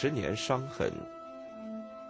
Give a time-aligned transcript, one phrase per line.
[0.00, 0.92] 十年伤痕。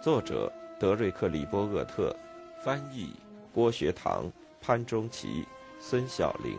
[0.03, 2.15] 作者：德瑞克·里波厄特，
[2.63, 3.15] 翻译：
[3.51, 4.31] 郭学堂、
[4.61, 5.47] 潘中奇、
[5.81, 6.59] 孙晓玲。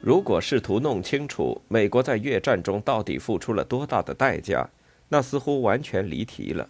[0.00, 4.66] 如果试图弄清楚美国在越战中到底付出了多大的代价，
[5.10, 6.66] 那似乎完全离题了。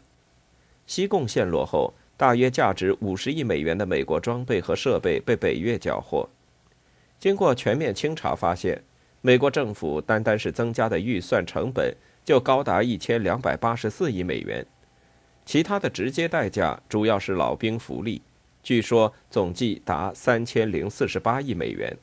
[0.89, 1.95] 西贡陷落后。
[2.17, 6.29] 大约价值五十亿美元的美国装备和设备被北越缴获。
[7.19, 8.83] 经过全面清查，发现
[9.21, 11.95] 美国政府单单是增加的预算成本
[12.25, 14.67] 就高达一千两百八十四亿美元，
[15.45, 18.23] 其他的直接代价主要是老兵福利，
[18.63, 21.97] 据说总计达三千零四十八亿美元。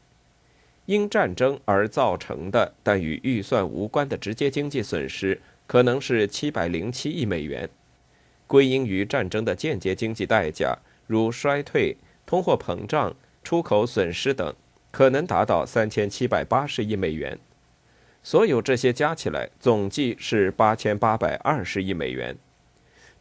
[0.85, 7.69] 因战争而造成的但与预算无关的直接经济损失，可能是七百零七亿美元。
[8.49, 14.55] 归因于战争的间接经济代价，如衰退、通货膨胀、出口损失等，
[14.89, 17.37] 可能达到三千七百八十亿美元。
[18.23, 22.35] 所有这些加起来，总计是八千八百二十亿美元。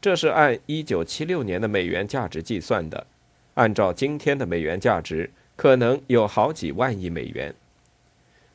[0.01, 3.07] 这是按一九七六年的美元价值计算的，
[3.53, 7.55] 按照今天的美元价值，可能有好几万亿美元。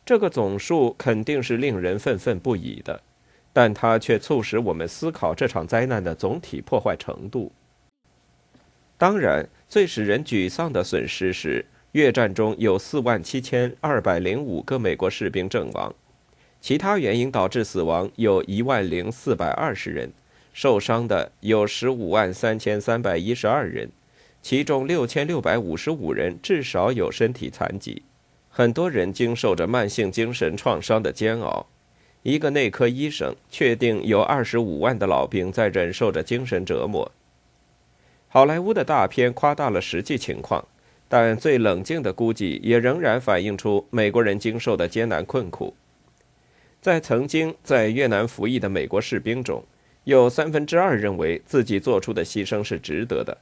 [0.03, 3.01] 这个总数肯定是令人愤愤不已的。
[3.53, 7.51] 但它却促使我们思考这场灾难的总体破坏程度。
[8.97, 15.93] 当然，最使人沮丧的损失是，越战中有四万七千二百零五个美国士兵阵亡，
[16.59, 20.11] 其他原因导致死亡有一万零四百二十人，
[20.53, 23.89] 受伤的有十五万三千三百一十二人，
[24.41, 28.01] 其中六千六百五十五人至少有身体残疾，
[28.49, 31.67] 很多人经受着慢性精神创伤的煎熬。
[32.23, 37.11] 一个内科医生确定有二十五万的老兵在忍受着精神折磨。
[38.29, 40.65] 好莱坞的大片夸大了实际情况，
[41.07, 45.75] 但最冷静的估计也仍然反映出美国人经受的艰难困苦。
[46.81, 49.63] 在曾经在越南服役的美国士兵中，
[50.05, 53.37] 有三分之二认为自己做出的牺牲是值得的。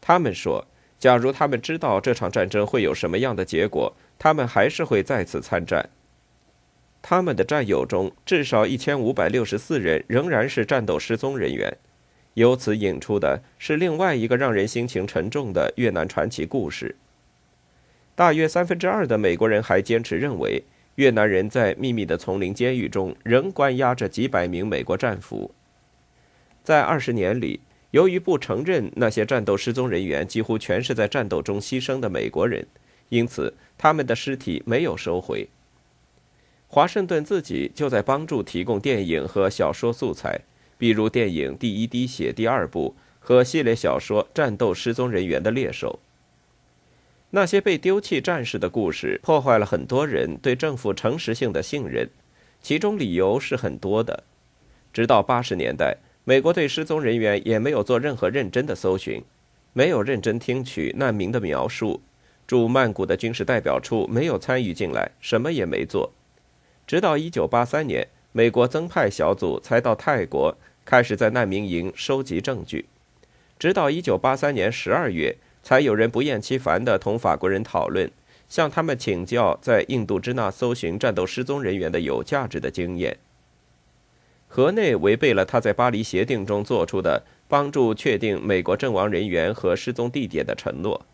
[0.00, 0.66] 他们说，
[0.98, 5.88] 假如他们知道这场战争会有什么样的结果，他们还是会再次参战。
[7.02, 11.76] 他们的战友中，至少一千五百六十四人仍然是战斗失踪人员。
[12.34, 16.94] 由此引出的是另外一个让人心情沉重的越南传奇故事。
[18.14, 20.62] 大约三分之二的美国人还坚持认为，
[20.96, 25.54] 越南人在秘密的丛林监狱中仍关押着几百名美国战俘。
[26.62, 27.60] 在二十年里，
[27.90, 32.66] 由于不承认那些战斗失踪人员几乎全是在战斗中牺牲的美国人，
[33.08, 35.48] 因此他们的尸体没有收回。
[36.72, 40.42] 华盛顿自己就在帮助提供电影和小说素材，
[40.78, 45.98] 比如电影《第一滴血》第二部和系列小说《战斗失踪人员的猎手》。
[47.30, 52.08] 那些被丢弃战士的故事破坏了很多人对政府诚实性的信任，
[52.62, 54.22] 其中理由是很多的。
[54.92, 59.20] 直到八十年代，美国对失踪人员也没有做任何认真的搜寻，
[59.72, 62.00] 没有认真听取难民的描述。
[62.46, 66.12] 驻曼谷的军事代表处没有参与进来，什么也没做。
[66.90, 72.86] 直到1983年，美国增派小组才到泰国，开始在难民营收集证据。
[73.60, 78.10] 直到1983年12月，才有人不厌其烦地同法国人讨论，
[78.48, 83.16] 向他们请教在印度支那搜寻战斗失踪人员的有价值的经验。
[84.48, 91.06] 河内违背了他在巴黎协定中做出的帮助确定美国阵亡人员和失踪地点的承诺。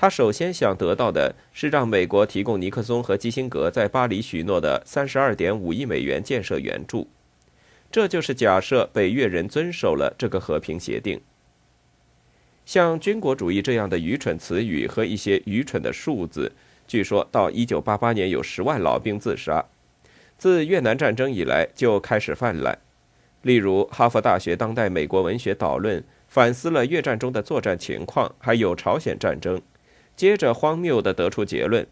[0.00, 7.08] 他首先想得到的是让美国提供尼克松和基辛格在巴黎许诺的三十二点五亿美元建设援助，
[7.90, 11.20] 这就是假设北越人遵守了这个和平协定。
[12.64, 16.52] 像军国主义这样的愚蠢词语和一些愚蠢的数字，
[16.86, 19.64] 据说到一九八八年有十万老兵自杀，
[20.38, 22.78] 自越南战争以来就开始泛滥。
[23.42, 29.60] 例如，哈佛大学当代美国文学导论反思了越战中的作战情况，还有朝鲜战争。
[30.18, 31.86] 接着荒谬地得出结论：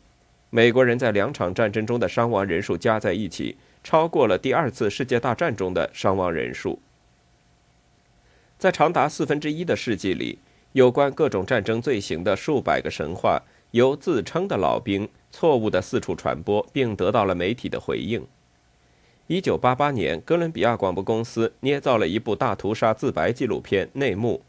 [0.51, 6.81] 美国人在两场战争中的伤亡人数加在一起，超过了第二次世界大战中的伤亡人数。
[8.59, 10.41] 在长达四分之一的世纪里，
[10.73, 13.41] 有关各种战争罪行的数百个神话，
[13.71, 18.27] 由自称的老兵错误地四处传播，并得到了媒体的回应。
[19.29, 24.43] 一九八八年，哥伦比亚广播公司捏造了一部大屠杀自白纪录片内幕。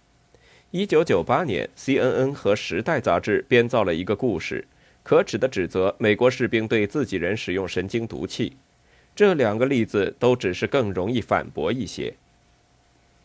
[0.72, 4.68] 一九九八年，CNN 和《时代》杂志编造了一个故事，
[5.02, 8.58] 可耻地指责美国士兵对自己人使用神经毒气。
[9.16, 12.16] 这两个例子都只是更容易反驳一些。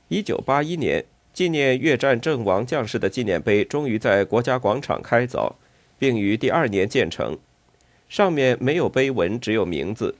[0.06, 5.54] 一九八一年，纪念越战阵亡将士的纪念碑终于在国家广场开凿，
[5.98, 7.36] 并于第二年建成。
[8.08, 10.14] 上面没有碑文，只有名字。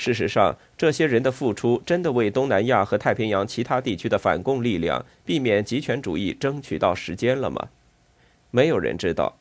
[0.00, 7.70] 事实上，这些人的付出真的为东南亚和太平洋其他地区的反共力量避免极权主义争取到时间了吗？
[8.52, 9.36] 没有人知道。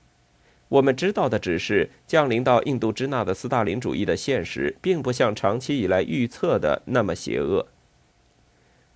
[0.69, 7.67] 我们知道的只是，降临到印度支那的斯大林主义的现实，并不像长期以来预测的那么邪恶。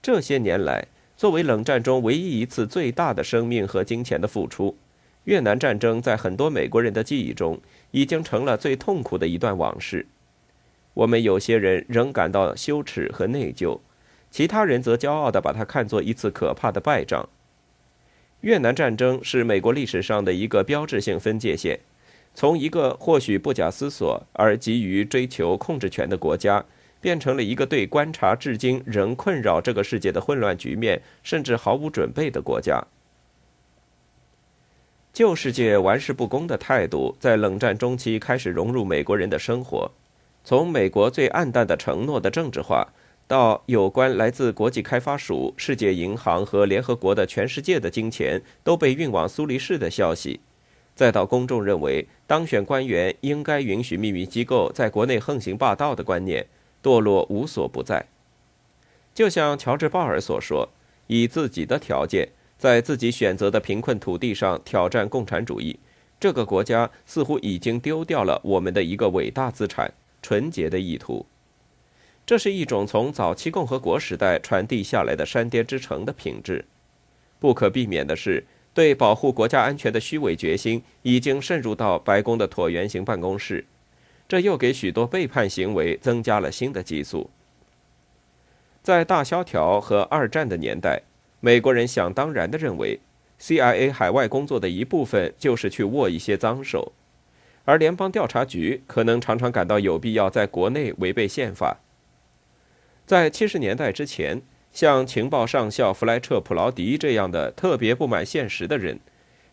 [0.01, 4.75] 这些年来，作为冷战中唯一一次最大的生命和金钱的付出，
[5.25, 7.61] 越南战争在很多美国人的记忆中
[7.91, 10.07] 已经成了最痛苦的一段往事。
[10.93, 13.79] 我们有些人仍感到羞耻和内疚，
[14.29, 17.29] 其他人则骄傲地把它看作一次可怕的败仗。
[18.41, 21.79] 越南战争是美国历史上的一个标志性分界线，
[22.33, 26.65] 从一个或许不假思索而急于追求控制权的国家，
[26.99, 32.83] 变成了一个对观察至今仍困扰这个世界的混乱局面甚至毫无准备的国家。
[35.13, 39.91] 旧世界玩世不恭的态度在冷战中期开始融入美国人的生活，
[40.43, 42.87] 从美国最暗淡的承诺的政治化。
[43.27, 50.41] 到有关来自国际开发署、世界银行和联合国的全世界的金钱都被运往苏黎世的消息，
[50.95, 56.45] 再到公众认为当选官员应该允许秘密机构在国内横行霸道的观念，
[56.83, 58.05] 堕落无所不在。
[59.13, 60.67] 就像乔治·鲍尔所说
[61.07, 62.27] ：“以自己的条件，
[62.57, 65.79] 在自己选择的贫困土地上挑战共产主义，
[66.19, 71.25] 这个国家似乎已经丢掉了我们的一个伟大资产——纯洁的意图。”
[72.25, 76.65] 这是一种从早期共和国时代传递下来的山巅之城的品质。
[77.39, 83.65] 不可避免的是，对保护国家安全的虚伪决心已经渗入到白宫的椭圆形办公室，
[84.29, 87.29] 这又给许多背叛行为增加了新的激素。
[88.83, 91.01] 在大萧条和二战的年代，
[91.39, 92.99] 美国人想当然地认为
[93.39, 96.93] ，CIA 海外工作的一部分就是去握一些脏手，
[97.65, 101.77] 而联邦调查局可能常常感到有必要在国内违背宪法。
[103.05, 104.41] 在七十年代之前，
[104.71, 108.99] 像情报上校弗莱彻·普劳迪这样的特别不满现实的人，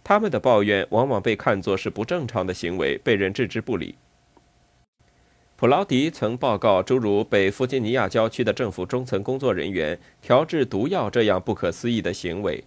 [0.05, 3.97] 他们的抱怨往往被看作是不正常的行为，被人置之不理。
[5.57, 12.63] 普劳迪曾报告诸如北弗吉尼亚郊区的政府中层工作人员调制毒药这样不可思议的行为，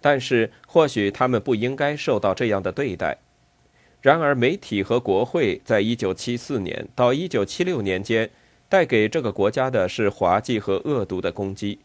[0.00, 3.18] 但是或许他们不应该受到这样的对待。
[4.02, 8.28] 然而，媒体和国会在一九七四年到一九七六年间。
[8.68, 11.80] 带给这个国家的是滑稽和恶毒的攻击，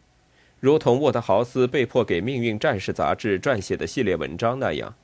[0.62, 4.96] 如同沃德豪斯被迫给《命运战士》杂志撰写的系列文章那样。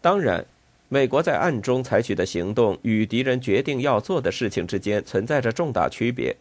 [0.00, 0.44] 当然，
[0.88, 6.34] 美国在暗中采取的行动与敌人决定要做的事情之间存在着重大区别。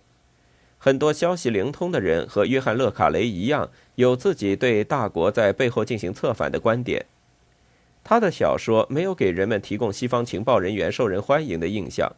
[0.79, 7.05] 很多消息灵通的人和约翰·勒卡雷一样，有自己对大国在背后进行策反的观点。
[8.03, 12.11] 他的小说没有给人们提供西方情报人员受人欢迎的印象，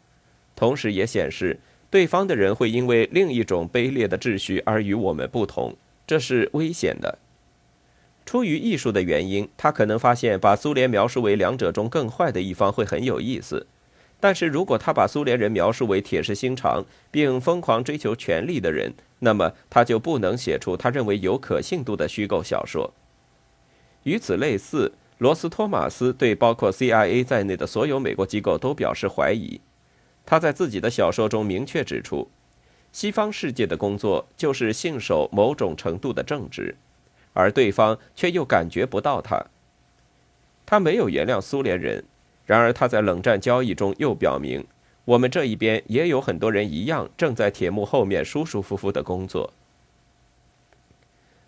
[0.55, 1.59] 同时也显示。
[1.89, 5.75] 对方的人会因为另一种卑劣的秩序而与我们不同，
[6.07, 7.19] 这是危险的。
[8.25, 13.67] 出于艺术的原因，他可能发现把苏联描述为两者中更坏的一方会很有意思。
[14.19, 22.91] 但是如果他把苏联人描述为铁石心肠并疯狂追求权力的人，那么他就不能写出他认为有可信度的虚构小说。
[24.01, 29.61] 与此类似，罗斯托马斯对包括 CIA 在内的所有美国机构都表示怀疑。
[30.25, 32.27] 他在自己的小说中明确指出，
[32.91, 36.75] 西方世界的工作就是信守某种程度的正直，
[37.31, 39.45] 而对方却又感觉不到他。
[40.65, 42.03] 他没有原谅苏联人，
[42.45, 44.67] 然而他在冷战交易中又表明，
[45.05, 49.53] 我们这一边也有很多人一样正在铁幕后面舒舒服服的工作。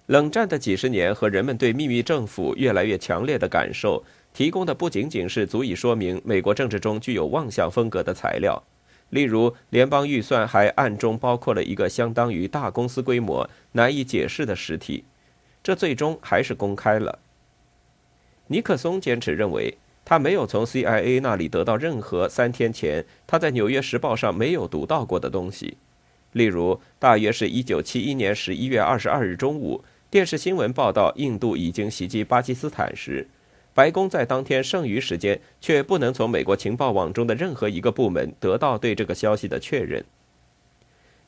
[0.08, 4.04] 冷战的几十年和人们对秘密政府越来越强烈的感受。
[4.34, 8.62] 提供的不仅仅是足以说明美国政治中具有妄想风格的材料，
[9.10, 15.06] 例如联邦预算还暗中包括了一个相当于大公司规模、难以解释的实体，
[15.64, 17.20] 这最终还是公开了。
[18.48, 25.78] 尼克松坚持认为，他没有从 CIA 那里得到任何三天前他在《纽约时报》上没有读到过的东西，
[26.34, 29.82] 例如，大约是一九七一年十一月二十二日中午，
[30.16, 33.28] 电视新闻报道印度已经袭击巴基斯坦时。
[33.74, 40.06] 白宫在当天剩余时间却不能从美国情报网中的任何一个部门得到对这个消息的确认。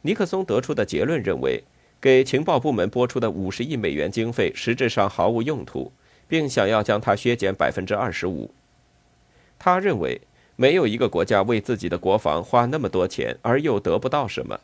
[0.03, 1.61] 尼克松得出的结论认为，
[1.99, 5.91] 给情报部门拨出的五十亿美元经费实质上毫无用途，
[6.29, 8.51] 并想要将它削减百分之二十五。
[9.59, 10.21] 他认为，
[10.55, 14.61] 没有一个国家为自己的国防花那么多钱而又得不到什么。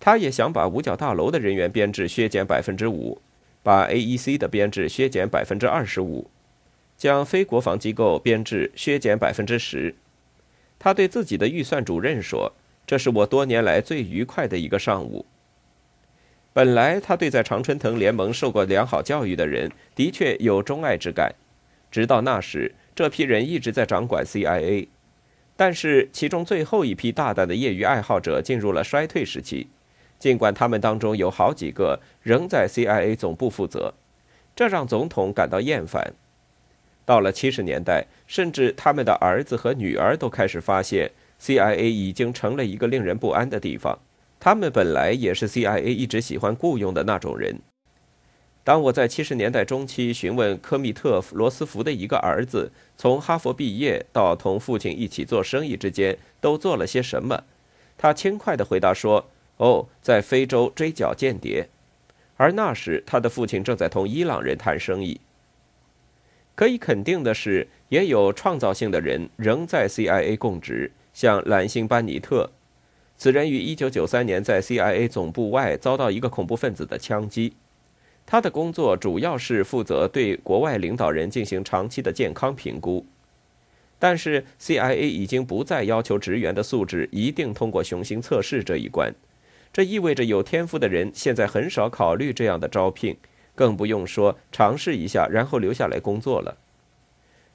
[0.00, 3.20] 他也想把五角大楼的人员编制削减百分之五。
[3.64, 6.30] 把 AEC 的编制削减百分之二十五，
[6.98, 9.94] 将非国防机构编制削减百分之十。
[10.78, 12.52] 他对自己的预算主任说
[12.86, 15.24] ：“这是我多年来最愉快的一个上午。”
[16.52, 21.34] 本来他对在常春藤联盟受过良好教育的人的确有钟爱之感，
[21.90, 24.88] 直到那时，这批人一直在掌管 CIA。
[25.56, 29.68] 但是其中最后一批大胆的业余爱好者进入了衰退时期。
[30.18, 33.92] 尽管他们当中有好几个仍在 CIA 总部负责，
[34.56, 36.14] 这让总统感到厌烦。
[37.04, 43.98] 到了七十年代，甚至他们的儿子和女儿都开始发现 CIA 已经成了一个令人不安的地方。
[44.40, 47.58] 他们本来也是 CIA 一直喜欢雇佣的那种人。
[48.62, 57.44] 当我在七十年代中期询问科密特·罗斯福的一个儿子从哈佛毕业到同父亲一起做生意之间都做了些什么，
[57.98, 59.26] 他轻快地回答说。
[59.56, 61.68] 哦，在非洲追剿间谍，
[62.36, 65.20] 而那时他的父亲正在同伊朗人谈生意。
[66.56, 72.50] 可以肯定的是，也有创造性的人仍在 CIA 供职，像兰辛·班尼特。
[73.16, 77.54] 此人于1993年在 CIA 总部外遭到一个恐怖分子的枪击。
[78.26, 83.06] 他的工作主要是负责对国外领导人进行长期的健康评估。
[83.98, 89.14] 但是 CIA 已经不再要求职员的素质一定通过雄心测试这一关。
[89.74, 93.16] 这意味着有天赋的人现在很少考虑这样的招聘，
[93.56, 96.56] 更不用说尝试一下然后留下来工作了。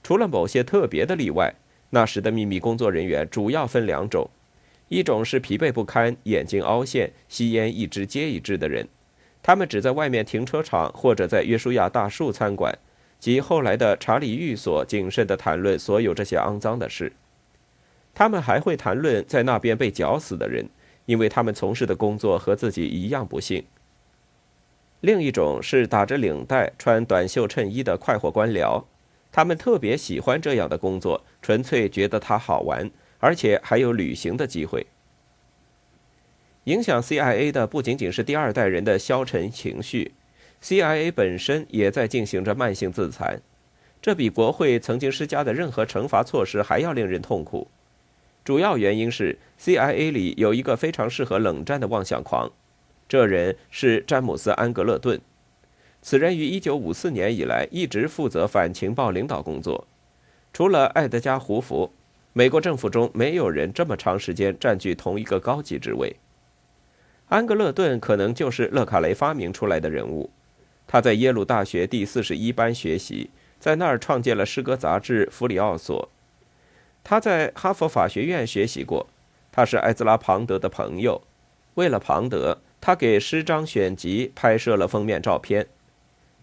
[0.04, 1.56] 除了某些特别的例外，
[1.92, 4.30] 那时的秘密工作人员主要分两种：
[4.90, 8.90] 一种是疲惫不堪、眼睛凹陷、吸烟一支接一支的人，
[9.42, 12.78] 他们只在外面停车场或者在约书亚大树餐馆
[13.18, 17.14] 及后来的查理寓所谨慎地谈论所有这些肮脏的事。
[18.14, 20.68] 他们还会谈论在那边被绞死的人。
[21.10, 23.66] 因为他们从事的工作和自己一样不幸。
[25.02, 28.84] 另一种是打着领带、穿短袖衬衣的快活官僚，
[29.32, 34.86] 他们特别喜欢这样的工作，纯粹觉得它好玩，而且还有旅行的机会。
[36.66, 40.12] 影响 CIA 的不仅仅是第二代人的消沉情绪
[40.62, 43.42] ，CIA 本身也在进行着慢性自残，
[44.00, 47.68] 这比国会曾经施加的任何惩罚措施还要令人痛苦。
[48.44, 52.52] 主要原因是 CIA 里有一个非常适合冷战的妄想狂，
[53.08, 55.20] 这人是詹姆斯·安格勒顿。
[56.02, 59.86] 此人于1954年以来一直负责反情报领导工作。
[60.54, 61.92] 除了埃德加·胡佛，
[62.34, 66.16] 美国政府中没有人这么长时间占据同一个高级职位。
[67.28, 70.32] 安格勒顿可能就是勒卡雷发明出来的人物。
[70.88, 73.30] 他在耶鲁大学第四十一班学习，
[73.60, 76.10] 在那儿创建了诗歌杂志《弗里奥索》。
[77.10, 79.08] 他在哈佛法学院学习过，
[79.52, 81.24] 他是艾兹拉·庞德的朋友。
[81.74, 85.66] 为了庞德，他给诗章选集拍摄了封面照片。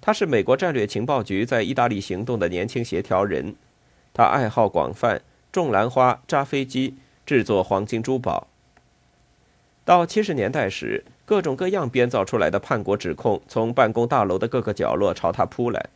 [0.00, 3.54] 他是美国战略情报局在意大利行动的年轻协调人。
[4.12, 8.48] 他爱好广泛，种兰花、扎飞机、制作黄金珠宝。
[9.84, 15.90] 到七十年代时，各种各样编造出来的叛国指控从办公大楼的各个角落朝他扑来。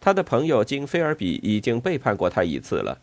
[0.00, 3.00] 他的朋友金·菲尔比已经背叛过他一次了。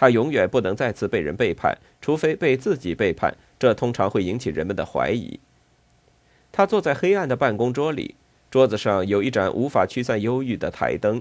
[0.00, 5.40] 他永远不能再次被人背叛，除非被自己背叛，这通常会引起人们的怀疑。
[6.52, 8.14] 他坐在黑暗的办公桌里，
[8.48, 11.20] 桌子上有一盏无法驱散忧郁的台灯，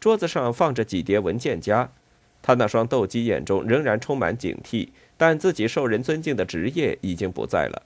[0.00, 1.92] 桌子上放着几叠文件夹。
[2.42, 7.82] 他那双斗鸡眼中仍然充满警惕，但自己受人尊敬的职业已经不在了。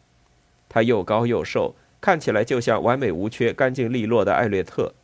[0.71, 4.95] 他又高又瘦，看起来就像完美无缺、干净利落的艾略特。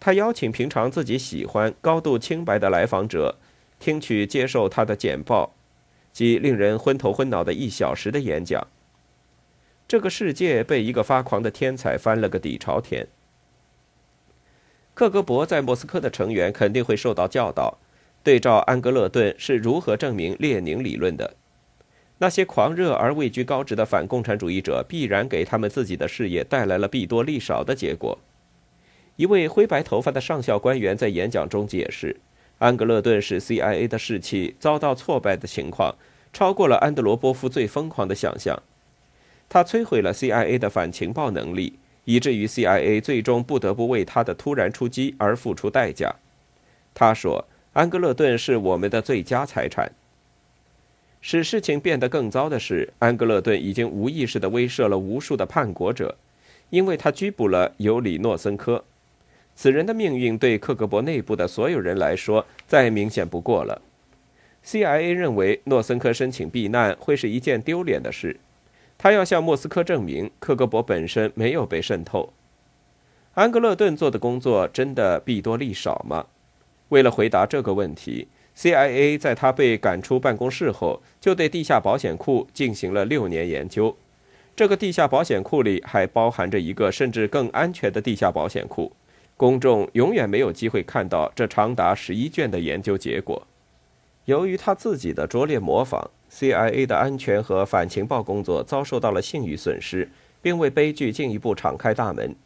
[0.00, 3.36] 他邀请平常自己喜欢、高度清白的来访者。
[3.80, 5.52] 听取接受他的简报，
[6.12, 8.68] 及令人昏头昏脑的一小时的演讲。
[9.88, 13.08] 这个世界被一个发狂的天才翻了个底朝天。
[14.94, 17.78] 克格勃在莫斯科的成员肯定会受到教导，
[18.22, 21.34] 对照安格勒顿是如何证明列宁理论的。
[22.18, 28.18] 那些狂热而位居高职的反共产主义者必然给他们自己的事业带来了弊多利少的结果。
[29.16, 32.16] 一位灰白头发的上校官员在演讲中解释。
[32.60, 35.94] 安格勒顿使 CIA 的士气遭到挫败的情况，
[36.30, 38.62] 超过了安德罗波夫最疯狂的想象。
[39.48, 46.14] 他摧毁了 CIA 的反情报能力，以至于 CIA 最终不得不为他的突然出击而付出代价。
[46.92, 49.92] 他说：“安格勒顿是我们的最佳财产。”
[51.22, 56.16] 使事情变得更糟的是，安格勒顿已经无意识地威慑了无数的叛国者，
[56.68, 58.84] 因为他拘捕了尤里诺森科。
[59.54, 63.82] 此人的命运对克格勃内部的所有人来说再明显不过了。
[64.64, 68.38] CIA 认为诺森科申请避难会是一件丢脸的事，
[68.98, 72.32] 他要向莫斯科证明克格勃本身没有被渗透。
[73.34, 76.26] 安格勒顿做的工作真的弊多利少吗？
[76.88, 83.96] 为了回答这个问题，CIA 在他被赶出办公室后，就对地下保险库进行了六年研究。
[84.56, 88.92] 这个地下保险库里还包含着一个甚至更安全的地下保险库。
[89.40, 93.46] 公众永远没有机会看到这长达十一卷的研究结果。
[94.26, 100.10] 由于他自己的拙劣模仿，CIA 的安全和反情报工作遭受到了信誉损失，
[100.42, 102.36] 并为悲剧进一步敞开大门。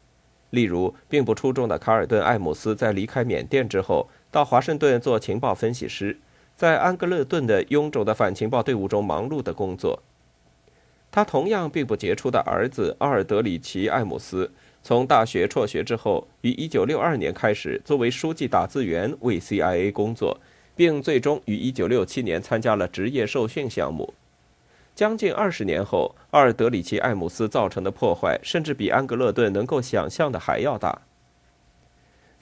[0.50, 6.16] 例如，并不出众的卡尔顿·艾姆斯在离开缅甸之后，到华盛顿做情报分析师，
[6.54, 10.00] 在安格勒顿的臃肿的反情报队伍中忙碌的工作。
[11.10, 14.52] 他同样并不杰出的儿子阿尔德里奇·艾姆斯。
[14.86, 20.38] 从大学辍学之后，于1962年开始作为书记打字员为 CIA 工作，
[20.76, 24.12] 并最终于1967年参加了职业受训项目。
[24.94, 31.00] 将近二十年后，阿尔德里奇·艾姆斯造成的破坏，甚至比安格勒顿能够想象的还要大。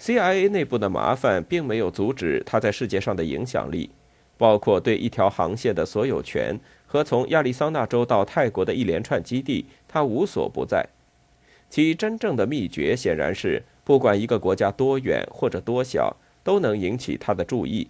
[0.01, 3.91] CIA 内部的麻烦并没有阻止他在世界上的影响力，
[4.37, 10.89] 包括对一条航线的所有权和从亚利桑那州到泰国的一连串基地，他无所不在。
[11.73, 16.15] 其真正的秘诀显然是，不管一个国家多远或者多小，
[16.45, 17.89] 都能引起他的注意。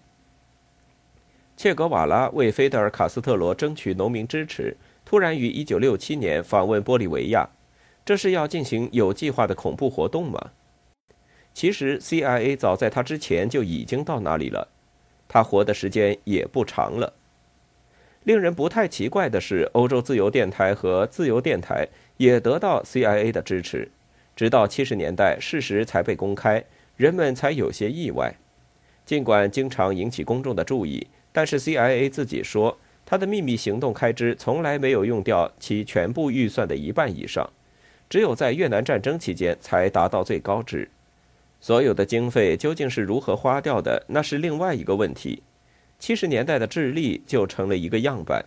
[1.56, 7.48] 切格瓦拉为菲德尔·卡斯特罗争取农民支持，突然于1967年访问玻利维亚，
[8.04, 10.52] 这是要进行有计划的恐怖活动吗？
[11.52, 14.68] 其实，CIA 早在他之前就已经到那里了，
[15.26, 17.14] 他活的时间也不长了。
[18.22, 23.90] 令人不太奇怪的是，欧洲自由电台和自由电台也得到 CIA 的支持。
[24.34, 26.64] 直到七十年代，事实才被公开，
[26.96, 28.34] 人们才有些意外。
[29.04, 37.50] 尽管经常引起公众的注意，但是 CIA 自己说，他的秘密行动开支从来没有用掉其全部预算的一半以上，
[38.08, 40.88] 只有在越南战争期间才达到最高值。
[41.60, 45.42] 所有的经费究竟是如何花掉的，那是另外一个问题。
[45.98, 48.44] 七十年代的智利就成了一个样板。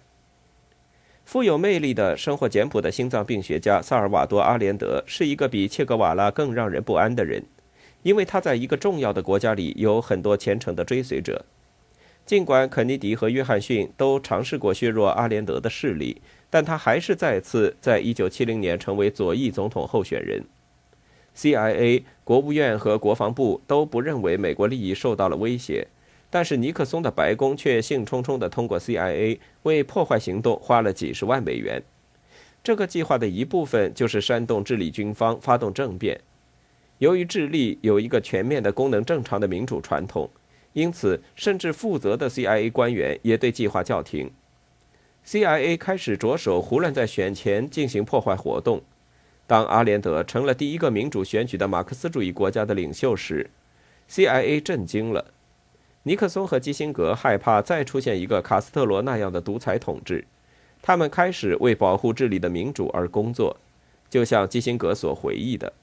[1.25, 7.43] 富有魅力的、生活简朴的心脏病学家萨尔瓦多·阿连德是一个比切格瓦拉更让人不安的人，
[8.03, 11.43] 因为他在一个重要的国家里有很多虔诚的追随者。
[12.27, 20.43] 尽管肯尼迪和约翰逊都尝试过削弱阿连德的势力，但他还是再次在1970年成为左翼总统候选人。
[21.35, 25.87] CIA、国务院和国防部都不认为美国利益受到了威胁。
[26.35, 31.81] 但是尼克松的白宫却兴冲冲地通过 CIA 为破坏行动花了几十万美元。
[32.61, 36.19] 这个计划的一部分就是煽动智利军方发动政变。
[36.97, 40.29] 由于智利有一个全面的、功能正常的民主传统，
[40.73, 44.29] 因此甚至负责的 CIA 官员也对计划叫停。
[45.25, 48.81] CIA 开始着手胡乱在选前进行破坏活动。
[49.47, 53.49] 当阿连德成了第一个民主选举的马克思主义国家的领袖时
[54.09, 55.31] ，CIA 震惊了。
[56.07, 60.23] 尼克松和基辛格害怕再出现一个卡斯特罗那样的独裁统治，
[60.79, 63.57] 他们开始为保护治理的民主而工作，
[64.07, 65.73] 就像基辛格所回忆的。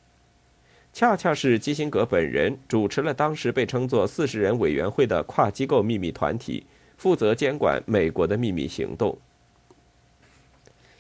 [0.93, 9.19] 恰恰是基辛格本人主持了当时被称作“四十人委员会”的跨机构秘密团体，负责监管美国的秘密行动。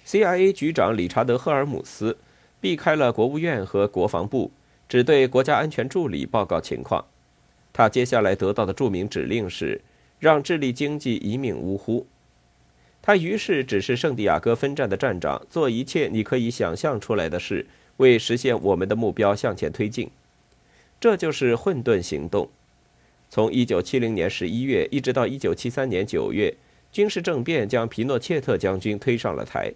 [0.04, 2.18] CIA 局长理查德·赫尔姆斯
[2.60, 4.50] 避开了国务院和国防部，
[4.88, 7.04] 只对国家安全助理报告情况。
[7.72, 9.80] 他接下来得到的著名指令是，
[10.18, 12.06] 让智利经济一命呜呼。
[13.00, 20.10] 他于是指示圣地亚哥分站的站长做一切你可以想象出来的事，为实现我们的目标向前推进。
[21.00, 22.48] 这就是混沌行动。
[23.28, 26.54] 从1970年11月一直到1973年9月，
[26.92, 29.72] 军事政变将皮诺切特将军推上了台。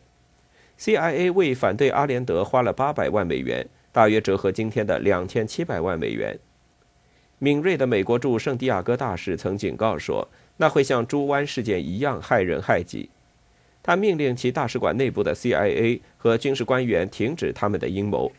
[0.79, 6.39] CIA 为反对阿连德花了800万美元，大约折合今天的2700万美元。
[7.39, 13.11] 敏锐的美国驻圣地亚哥大使曾警告说，那会像猪湾事件一样害人害己。
[13.83, 18.33] 他命令其大使馆内部的 CIA 和军事官员停止他们的阴谋。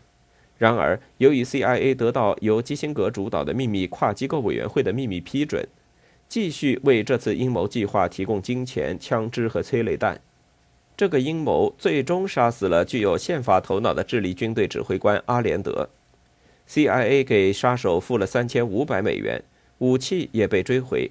[0.58, 5.66] 然而，由于 CIA 得到由基辛格主导的秘密跨机构委员会的秘密批准，
[6.28, 10.20] 继续为这次阴谋计划提供金钱、枪支和催泪弹。
[10.98, 15.88] 这个阴谋最终杀死了具有宪法头脑的智利军队指挥官阿连德。
[16.70, 19.42] CIA 给杀手付了三千五百美元，
[19.78, 21.10] 武器也被追回。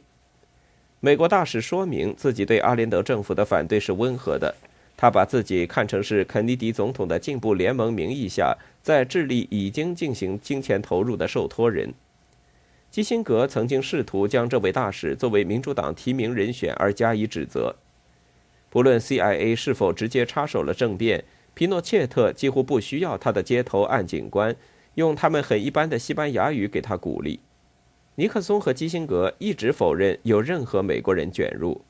[1.00, 4.54] 美国大使说明自己对阿连德政府的反对是温和的，
[4.96, 11.94] 他把自己看成是肯尼迪总统的进步联盟名义下在智利已经进行金钱投入的受托人。
[12.90, 17.74] 基辛格曾经试图将这位大使作为民主党提名人选而加以指责。
[18.70, 24.54] 不论 CIA 是否直接插手了政变，皮诺切特几乎不需要他的街头暗警官。
[24.96, 27.40] 用他们很一般的西班牙语给他鼓励。
[28.16, 31.80] 尼克松和基辛格一直否认有任何美国人卷入。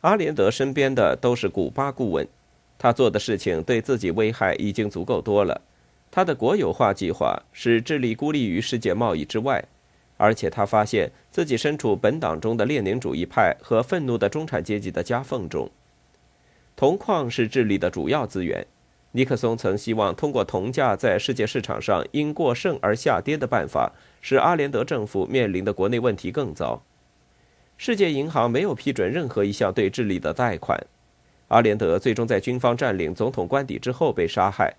[0.00, 2.26] 阿连德身边的都是古巴顾问，
[2.78, 5.60] 他做的事情对自己危害已经足够多了。
[6.10, 9.64] 他的国有化计划使智利孤立于世界贸易之外，
[10.16, 15.68] 而且他发现自己身处本党中的列宁主义派和愤怒的中产阶级的夹缝中。
[16.76, 18.64] 铜矿是智利的主要资源。
[19.12, 26.82] 尼克松曾希望通过铜价在世界市场上因过剩而下跌的办法，使阿连德政府面临的国内问题更糟。
[27.78, 30.86] 世界银行没有批准任何一项对智利的贷款。
[31.48, 34.76] 阿连德最终在军方占领总统官邸之后被杀害。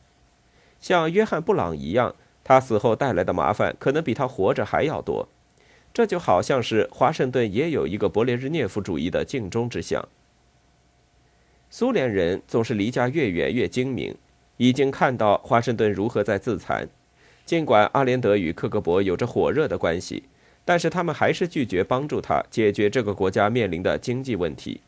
[0.79, 2.13] 像约翰·布朗一样，
[2.43, 5.27] 他死后带来的麻烦可能比他活着还要多。
[5.91, 10.07] 这就好像是华盛顿也有一个勃列日涅夫主义的镜中之像。
[11.71, 14.15] 苏联人总是离家越远越精明，
[14.57, 16.87] 已经看到华盛顿如何在自残。
[17.45, 20.23] 尽管阿连德与克格勃有着火热的关系，
[20.65, 24.81] 但是他们还是拒绝帮助他解决这个国家面临的经济问题。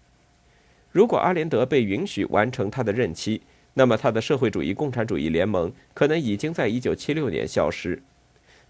[0.91, 3.41] 如果阿连德被允许完成他的任期，
[3.76, 8.02] 那么他的社会主义共产主义联盟可能已经在1976年消失，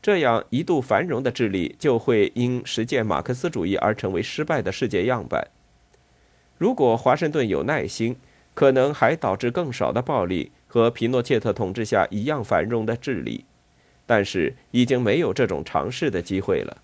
[0.02, 5.48] 这样一度繁荣的智利就会因实践马克思主义而成为失败的世界样板。
[6.62, 8.16] 如果华盛顿有耐心，
[8.54, 13.46] 可能还导致更少的暴力和皮诺切特统治下一样繁荣的智利，
[14.06, 16.78] 但是已经没有这种尝试的机会了。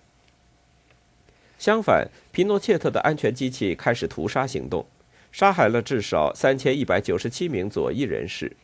[1.60, 4.84] 相反，皮诺切特的安全机器开始屠杀行动，
[5.32, 8.58] 杀害了至少三千一百九十七名左翼人士，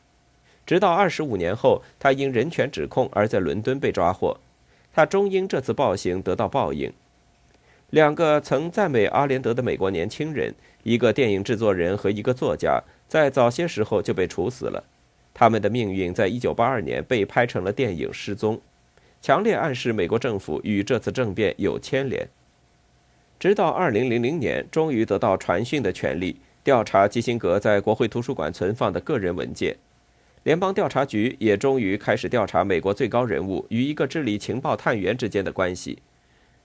[0.65, 4.39] 直到二十五年后，他因人权指控而在伦敦被抓获，
[4.91, 6.91] 他终因这次暴行得到报应。
[7.93, 10.51] 两个曾赞美阿连德的美国年轻人，
[10.82, 14.84] 一个电影制作人和一个作家，在早些时候就被处死了。
[15.32, 18.58] 他们的命运在1982年被拍成了电影《失踪》，
[19.21, 22.27] 强烈暗示美国政府与这次政变有牵连。
[23.38, 29.75] 直到2000年，终于得到传讯的权利，调查基辛格在国会图书馆存放的个人文件。
[30.41, 35.99] 联邦调查局也终于开始调查美国最高人物与一个智利情报探员之间的关系。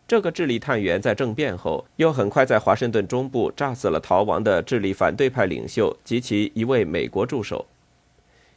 [0.09, 7.66] 这个智利探员在政变后，又很快在华盛顿中部炸死了逃亡的智利反对派领袖及其一位美国助手。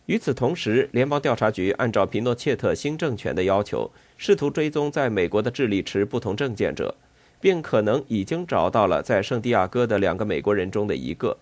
[0.05, 6.95] 与此同时，联邦调查局按照皮诺切特新政权的要求，试图追踪在美国的智利持不同证件者，
[7.41, 11.37] 并可能已经找到了在圣地亚哥的两个美国人中的一个。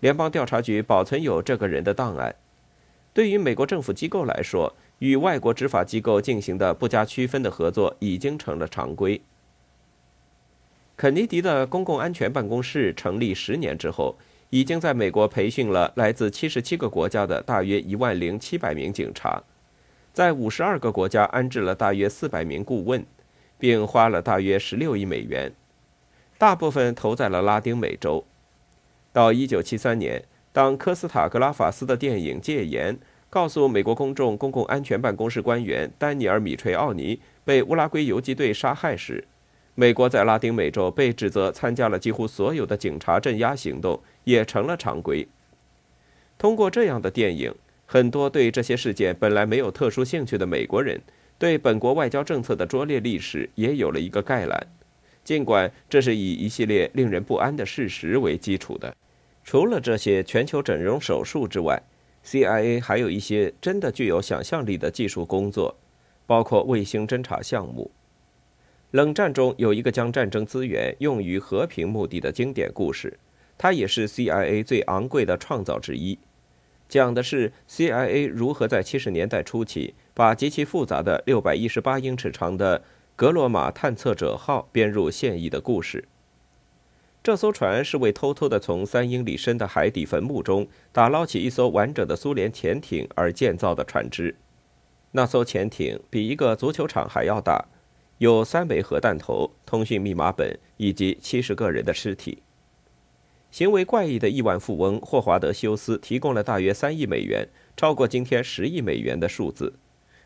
[0.00, 2.34] 联邦调查局保存有这个人的档案。
[3.14, 9.20] 对于美国政府机构来说，与外国执法机构进行的不加区分的合作已经成了常规。
[10.96, 14.16] 肯尼迪的公共安全办公室成立十年之后，
[14.50, 19.42] 已经在美国培训了来自七十七个国家的大约一万零七百名警察，
[20.12, 23.04] 在五十二个国家安置了大约四百名顾问，
[23.58, 25.52] 并花了大约十六亿美元，
[26.38, 28.24] 大部分投在了拉丁美洲。
[29.12, 30.22] 到一九七三年。
[30.54, 32.94] 当科斯塔格拉法斯的电影《戒严》
[33.32, 39.26] 告诉美国公众，公共安全办公室官员丹尼尔·米垂奥尼被乌拉圭游击队杀害时，
[39.74, 45.26] 美国在拉丁美洲被指责参加了几乎所有的警察镇压行动，也成了常规。
[46.36, 47.54] 通过这样的电影，
[47.86, 51.00] 很多对这些事件本来没有特殊兴趣的美国人，
[51.38, 54.66] 对本国外交政策的拙劣历史也有了一个概览，
[55.24, 58.94] 尽管这是以一系列令人不安的事实为基础的。
[59.42, 61.82] 除了这些全球整容手术之外
[62.24, 65.76] ，CIA 还有一些真的具有想象力的技术工作，
[66.26, 67.90] 包括卫星侦察项目。
[68.90, 73.18] 冷战中有一个将战争资源用于和平目的的经典故事，
[73.56, 76.18] 它也是 CIA 最昂贵的创造之一，
[76.88, 82.82] 讲的是 CIA 如何在70年代初期把极其复杂的618英尺长的
[83.16, 86.04] 格罗马探测者号编入现役的故事。
[87.22, 94.34] 这艘船是为偷偷地从三英里深的海底坟墓中打捞起一艘完整的苏联潜艇而建造的船只。
[95.12, 97.66] 那艘潜艇比一个足球场还要大，
[98.18, 102.42] 有三枚核弹头、通讯密码本以及七十个人的尸体。
[103.52, 109.74] 行为怪异的亿万富翁霍华德·休斯提供了大约三亿美元，超过今天十亿美元的数字，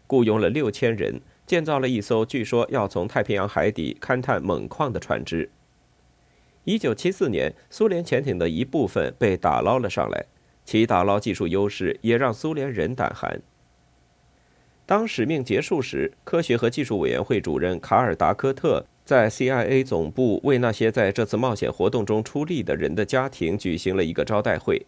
[0.06, 5.50] 雇佣了六千人，建造了一艘据说要从太平洋海底勘探锰矿的船只。
[6.66, 10.26] 一九七四年，苏联潜艇的一部分被打捞了上来，
[10.64, 13.40] 其打捞技术优势也让苏联人胆寒。
[14.84, 24.84] 当使命结束时，科学和技术委员会主任卡尔·达科特在 CIA 总部为那些在这次冒险活动中出力的人的家庭举行了一个招待会。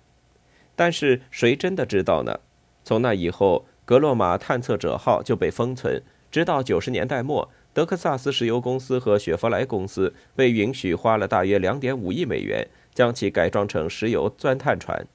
[0.75, 2.41] 但是，谁真的知道呢？
[2.83, 15.07] 从那以后，格洛马探测者号就被封存，直到九十年代末，德克萨斯石油公司和雪佛莱公司被允许花了大约两点五亿美元，将其改装成石油钻探船。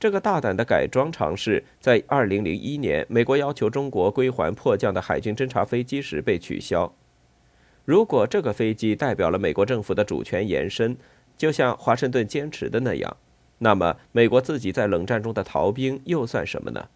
[0.00, 6.92] 这个大胆的改装尝试，在二零零一年，美国要求中国归还迫降的海军侦察飞机时被取消。
[7.84, 10.96] 如果这个飞机代表了美国政府的主权延伸，
[11.38, 13.16] 就像华盛顿坚持的那样，
[13.58, 16.88] 那么美国自己在冷战中的逃兵又算什么呢？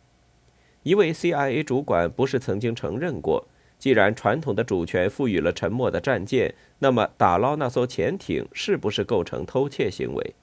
[0.82, 3.46] 一位 CIA 主管不是曾经承认过，
[3.78, 10.34] 既然传统的主权赋予了沉没的战舰，那么打捞那艘潜艇是不是构成偷窃行为？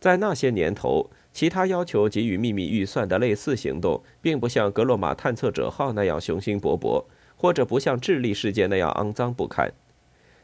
[0.00, 7.04] 在那些年头，其他要求给予秘密预算的类似行动，并不像格洛玛探测者号那样雄心勃勃，
[7.36, 9.72] 或者不像智利事件那样肮脏不堪。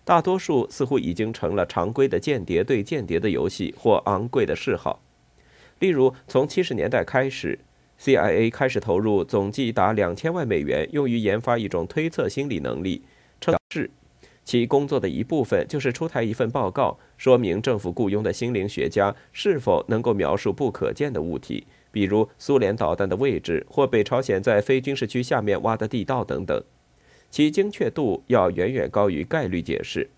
[0.05, 5.03] 大多数似乎已经成了常规的间谍对间谍的游戏或昂贵的嗜好。
[5.81, 7.59] 例如，从七十年代开始
[8.01, 13.03] ，CIA 开始投入总计达两千万美元，用于研发一种推测心理能力，
[13.41, 13.91] 称是。
[14.45, 26.65] 其工作的一部分就是出台一份报告，说明政府雇佣的心灵学家是否能够描述不可见的物体，比如苏联导弹的位置或北朝鲜在非军事区下面挖的地道等等。
[27.31, 30.09] 其精确度要远远高于概率解释。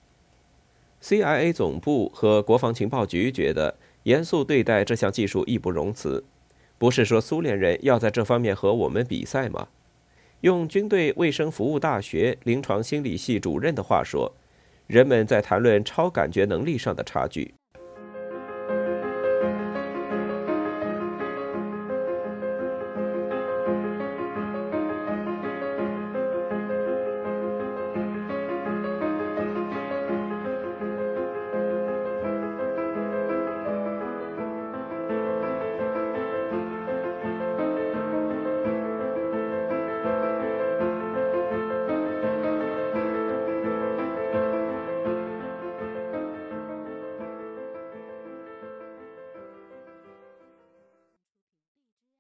[1.03, 6.23] CIA 总部和国防情报局觉得严肃对待这项技术义不容辞。
[6.81, 9.69] 不是说苏联人要在这方面和我们比赛吗？
[10.41, 14.33] 用军队卫生服务大学临床心理系主任的话说，
[14.87, 17.53] 人们在谈论超感觉能力上的差距。